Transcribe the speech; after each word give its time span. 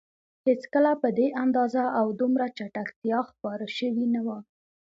هېڅکله 0.47 0.91
په 1.01 1.09
دې 1.17 1.27
اندازه 1.43 1.83
او 1.99 2.05
دومره 2.21 2.45
چټکتیا 2.57 3.19
خپاره 3.29 3.65
شوي 3.77 4.05
نه 4.15 4.21
وو. 4.25 4.37